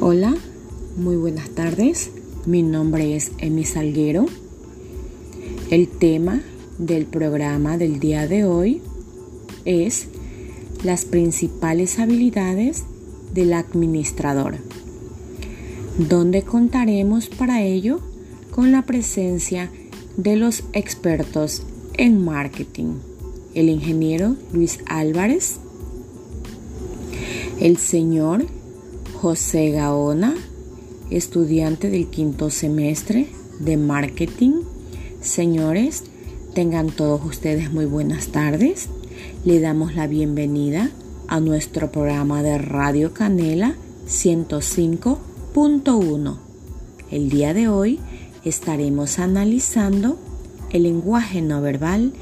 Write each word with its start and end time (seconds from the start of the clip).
Hola, 0.00 0.32
muy 0.96 1.16
buenas 1.16 1.50
tardes. 1.50 2.12
Mi 2.46 2.62
nombre 2.62 3.16
es 3.16 3.32
Emi 3.38 3.64
Salguero. 3.64 4.26
El 5.72 5.88
tema 5.88 6.40
del 6.78 7.04
programa 7.04 7.78
del 7.78 7.98
día 7.98 8.28
de 8.28 8.44
hoy 8.44 8.80
es 9.64 10.06
las 10.84 11.04
principales 11.04 11.98
habilidades 11.98 12.84
del 13.34 13.52
administrador, 13.52 14.58
donde 15.98 16.42
contaremos 16.42 17.28
para 17.28 17.64
ello 17.64 17.98
con 18.52 18.70
la 18.70 18.82
presencia 18.82 19.68
de 20.16 20.36
los 20.36 20.62
expertos 20.74 21.64
en 21.94 22.24
marketing, 22.24 22.98
el 23.52 23.68
ingeniero 23.68 24.36
Luis 24.52 24.78
Álvarez, 24.86 25.56
el 27.58 27.78
señor 27.78 28.46
José 29.20 29.72
Gaona, 29.72 30.34
estudiante 31.10 31.90
del 31.90 32.06
quinto 32.06 32.50
semestre 32.50 33.26
de 33.58 33.76
marketing. 33.76 34.60
Señores, 35.20 36.04
tengan 36.54 36.90
todos 36.90 37.24
ustedes 37.24 37.72
muy 37.72 37.84
buenas 37.84 38.28
tardes. 38.28 38.88
Le 39.44 39.58
damos 39.58 39.96
la 39.96 40.06
bienvenida 40.06 40.92
a 41.26 41.40
nuestro 41.40 41.90
programa 41.90 42.44
de 42.44 42.58
Radio 42.58 43.12
Canela 43.12 43.74
105.1. 44.06 46.36
El 47.10 47.28
día 47.28 47.54
de 47.54 47.66
hoy 47.66 47.98
estaremos 48.44 49.18
analizando 49.18 50.16
el 50.70 50.84
lenguaje 50.84 51.42
no 51.42 51.60
verbal 51.60 52.12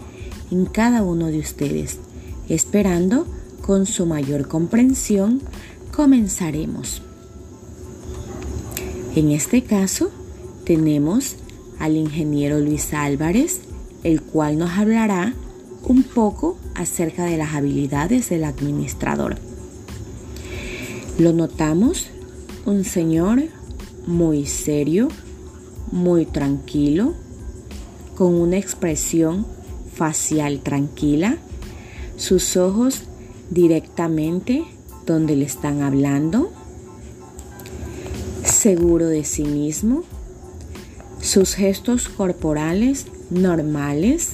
en 0.50 0.64
cada 0.64 1.02
uno 1.02 1.26
de 1.26 1.40
ustedes, 1.40 1.98
esperando 2.48 3.26
con 3.60 3.84
su 3.84 4.06
mayor 4.06 4.48
comprensión 4.48 5.42
comenzaremos. 5.96 7.00
En 9.14 9.30
este 9.30 9.62
caso 9.62 10.10
tenemos 10.64 11.36
al 11.78 11.96
ingeniero 11.96 12.60
Luis 12.60 12.92
Álvarez, 12.92 13.60
el 14.04 14.20
cual 14.20 14.58
nos 14.58 14.72
hablará 14.72 15.32
un 15.84 16.02
poco 16.02 16.58
acerca 16.74 17.24
de 17.24 17.38
las 17.38 17.54
habilidades 17.54 18.28
del 18.28 18.44
administrador. 18.44 19.36
Lo 21.18 21.32
notamos 21.32 22.08
un 22.66 22.84
señor 22.84 23.44
muy 24.06 24.44
serio, 24.44 25.08
muy 25.90 26.26
tranquilo, 26.26 27.14
con 28.16 28.34
una 28.34 28.58
expresión 28.58 29.46
facial 29.94 30.60
tranquila, 30.60 31.38
sus 32.18 32.58
ojos 32.58 33.04
directamente 33.48 34.75
donde 35.06 35.36
le 35.36 35.44
están 35.44 35.82
hablando, 35.82 36.50
seguro 38.44 39.06
de 39.06 39.24
sí 39.24 39.44
mismo, 39.44 40.02
sus 41.20 41.54
gestos 41.54 42.08
corporales 42.08 43.06
normales. 43.30 44.32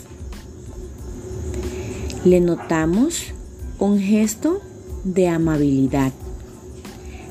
Le 2.24 2.40
notamos 2.40 3.26
un 3.78 3.98
gesto 3.98 4.60
de 5.04 5.28
amabilidad, 5.28 6.12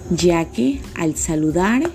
ya 0.09 0.45
que 0.45 0.81
al 0.95 1.15
saludar, 1.15 1.89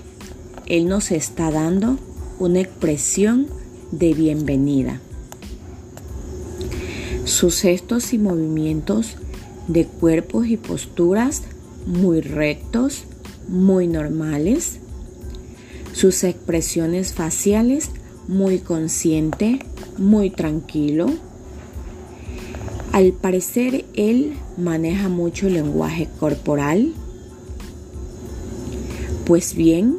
Él 0.65 0.87
nos 0.87 1.11
está 1.11 1.51
dando 1.51 1.97
una 2.39 2.59
expresión 2.59 3.47
de 3.91 4.13
bienvenida. 4.13 4.99
Sus 7.25 7.61
gestos 7.61 8.13
y 8.13 8.17
movimientos 8.17 9.17
de 9.67 9.85
cuerpos 9.85 10.47
y 10.47 10.57
posturas 10.57 11.43
muy 11.85 12.21
rectos, 12.21 13.03
muy 13.47 13.87
normales. 13.87 14.79
Sus 15.93 16.23
expresiones 16.23 17.13
faciales 17.13 17.89
muy 18.27 18.59
consciente, 18.59 19.59
muy 19.97 20.29
tranquilo. 20.29 21.07
Al 22.91 23.13
parecer 23.13 23.85
él 23.93 24.33
maneja 24.57 25.09
mucho 25.09 25.47
el 25.47 25.53
lenguaje 25.53 26.07
corporal. 26.19 26.93
Pues 29.25 29.55
bien, 29.55 29.97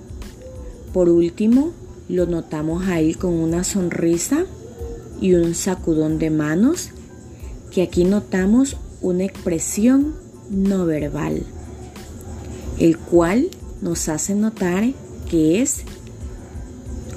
por 0.92 1.08
último, 1.08 1.72
lo 2.08 2.26
notamos 2.26 2.86
a 2.86 3.00
él 3.00 3.18
con 3.18 3.34
una 3.34 3.64
sonrisa 3.64 4.46
y 5.20 5.34
un 5.34 5.54
sacudón 5.54 6.18
de 6.18 6.30
manos, 6.30 6.90
que 7.70 7.82
aquí 7.82 8.04
notamos 8.04 8.76
una 9.00 9.24
expresión 9.24 10.14
no 10.50 10.86
verbal, 10.86 11.42
el 12.78 12.98
cual 12.98 13.50
nos 13.80 14.08
hace 14.08 14.34
notar 14.34 14.92
que 15.30 15.62
es 15.62 15.82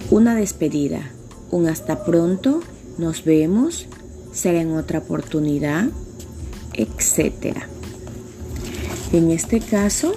una 0.10 0.36
despedida, 0.36 1.12
un 1.50 1.68
hasta 1.68 2.04
pronto, 2.04 2.62
nos 2.98 3.24
vemos, 3.24 3.88
será 4.34 4.62
en 4.62 4.74
otra 4.74 5.00
oportunidad, 5.00 5.90
etc. 6.74 7.58
En 9.14 9.32
este 9.32 9.60
caso 9.60 10.14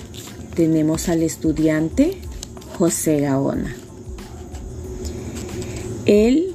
tenemos 0.54 1.08
al 1.08 1.22
estudiante 1.22 2.18
José 2.78 3.20
Gaona. 3.20 3.74
Él 6.06 6.54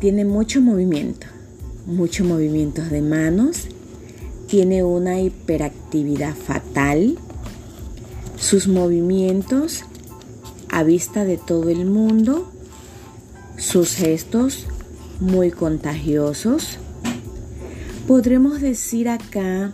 tiene 0.00 0.24
mucho 0.24 0.60
movimiento, 0.60 1.26
muchos 1.86 2.26
movimientos 2.26 2.90
de 2.90 3.02
manos 3.02 3.68
tiene 4.48 4.82
una 4.82 5.20
hiperactividad 5.20 6.34
fatal. 6.34 7.18
Sus 8.36 8.66
movimientos 8.66 9.84
a 10.70 10.82
vista 10.82 11.24
de 11.24 11.36
todo 11.36 11.68
el 11.70 11.86
mundo, 11.86 12.50
sus 13.56 13.94
gestos 13.94 14.66
muy 15.20 15.50
contagiosos. 15.50 16.78
Podremos 18.06 18.60
decir 18.60 19.08
acá 19.08 19.72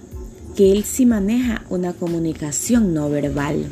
que 0.57 0.73
él 0.73 0.85
sí 0.85 1.07
maneja 1.07 1.65
una 1.69 1.93
comunicación 1.93 2.95
no 2.95 3.11
verbal, 3.11 3.67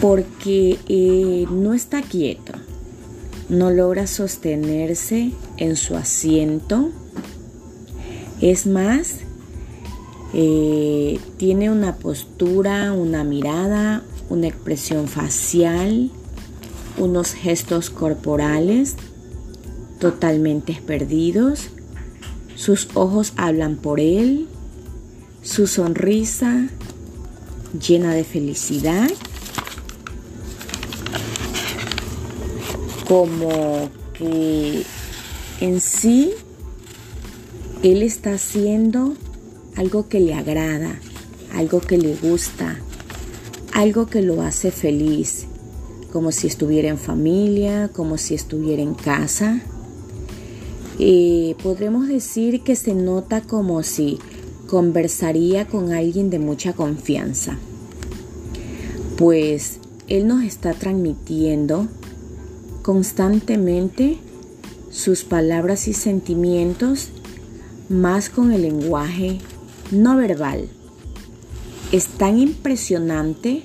porque 0.00 0.78
eh, 0.88 1.46
no 1.50 1.74
está 1.74 2.02
quieto, 2.02 2.52
no 3.48 3.70
logra 3.70 4.06
sostenerse 4.06 5.32
en 5.56 5.76
su 5.76 5.96
asiento. 5.96 6.90
Es 8.40 8.66
más, 8.66 9.20
eh, 10.34 11.18
tiene 11.38 11.70
una 11.70 11.96
postura, 11.96 12.92
una 12.92 13.24
mirada, 13.24 14.02
una 14.28 14.48
expresión 14.48 15.08
facial, 15.08 16.10
unos 16.98 17.32
gestos 17.32 17.90
corporales 17.90 18.96
totalmente 19.98 20.80
perdidos. 20.86 21.68
Sus 22.56 22.88
ojos 22.94 23.32
hablan 23.36 23.76
por 23.76 24.00
él, 24.00 24.48
su 25.42 25.66
sonrisa 25.66 26.68
llena 27.86 28.12
de 28.12 28.24
felicidad, 28.24 29.08
como 33.06 33.88
que 34.12 34.82
en 35.60 35.80
sí 35.80 36.32
él 37.82 38.02
está 38.02 38.34
haciendo 38.34 39.14
algo 39.78 40.08
que 40.08 40.18
le 40.18 40.34
agrada, 40.34 40.98
algo 41.54 41.80
que 41.80 41.98
le 41.98 42.16
gusta, 42.16 42.80
algo 43.72 44.06
que 44.06 44.22
lo 44.22 44.42
hace 44.42 44.72
feliz, 44.72 45.44
como 46.12 46.32
si 46.32 46.48
estuviera 46.48 46.88
en 46.88 46.98
familia, 46.98 47.88
como 47.94 48.18
si 48.18 48.34
estuviera 48.34 48.82
en 48.82 48.94
casa. 48.94 49.60
Eh, 50.98 51.54
podremos 51.62 52.08
decir 52.08 52.62
que 52.62 52.74
se 52.74 52.92
nota 52.92 53.40
como 53.40 53.84
si 53.84 54.18
conversaría 54.66 55.68
con 55.68 55.92
alguien 55.92 56.28
de 56.28 56.40
mucha 56.40 56.72
confianza, 56.72 57.56
pues 59.16 59.78
él 60.08 60.26
nos 60.26 60.42
está 60.42 60.74
transmitiendo 60.74 61.86
constantemente 62.82 64.18
sus 64.90 65.22
palabras 65.22 65.86
y 65.86 65.92
sentimientos 65.92 67.10
más 67.88 68.28
con 68.28 68.50
el 68.50 68.62
lenguaje 68.62 69.38
no 69.90 70.16
verbal. 70.16 70.68
Es 71.92 72.06
tan 72.06 72.38
impresionante 72.38 73.62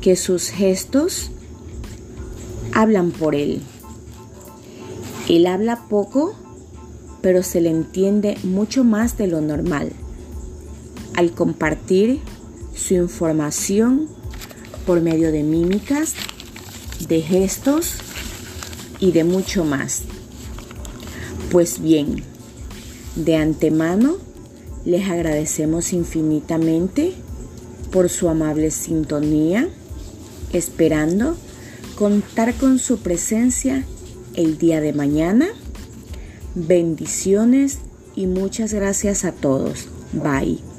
que 0.00 0.16
sus 0.16 0.50
gestos 0.50 1.30
hablan 2.72 3.10
por 3.10 3.34
él. 3.34 3.62
Él 5.28 5.46
habla 5.46 5.86
poco, 5.88 6.34
pero 7.22 7.42
se 7.42 7.60
le 7.60 7.70
entiende 7.70 8.36
mucho 8.44 8.84
más 8.84 9.16
de 9.16 9.26
lo 9.26 9.40
normal 9.40 9.92
al 11.16 11.32
compartir 11.32 12.20
su 12.74 12.94
información 12.94 14.08
por 14.84 15.00
medio 15.00 15.32
de 15.32 15.42
mímicas, 15.42 16.14
de 17.08 17.22
gestos 17.22 17.94
y 19.00 19.12
de 19.12 19.24
mucho 19.24 19.64
más. 19.64 20.02
Pues 21.50 21.80
bien, 21.80 22.22
de 23.16 23.36
antemano 23.36 24.16
les 24.84 25.08
agradecemos 25.08 25.92
infinitamente 25.92 27.14
por 27.90 28.08
su 28.08 28.28
amable 28.28 28.70
sintonía 28.70 29.68
esperando 30.52 31.36
contar 31.96 32.54
con 32.54 32.78
su 32.78 32.98
presencia 32.98 33.84
el 34.34 34.58
día 34.58 34.80
de 34.80 34.92
mañana. 34.92 35.48
Bendiciones 36.54 37.78
y 38.14 38.26
muchas 38.26 38.72
gracias 38.72 39.24
a 39.24 39.32
todos. 39.32 39.88
Bye. 40.12 40.73